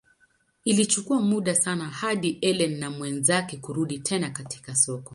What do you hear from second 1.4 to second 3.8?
sana hadi Ellen na mwenzake